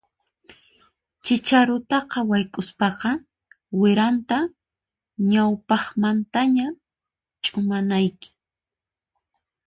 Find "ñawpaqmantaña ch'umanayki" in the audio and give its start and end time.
5.31-8.29